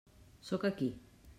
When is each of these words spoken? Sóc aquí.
Sóc 0.49 0.65
aquí. 0.71 0.89